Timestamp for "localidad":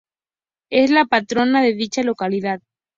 2.01-2.63